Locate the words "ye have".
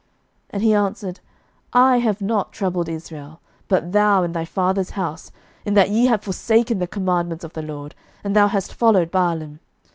5.91-6.23